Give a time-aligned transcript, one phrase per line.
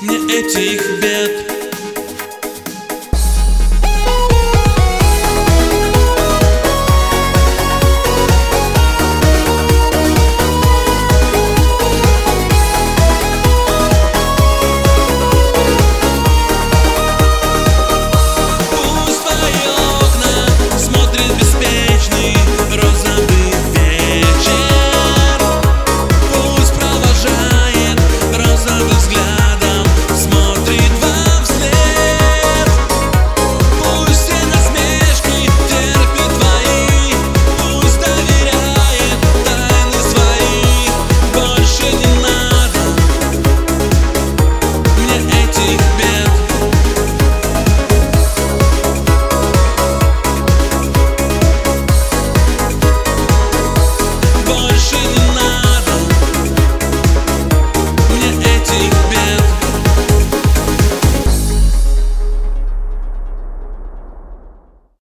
[0.00, 1.49] мне этих бед.